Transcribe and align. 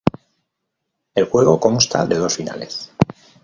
El 1.13 1.25
juego 1.27 1.59
consta 1.59 2.07
de 2.07 2.15
dos 2.15 2.35
finales. 2.35 2.91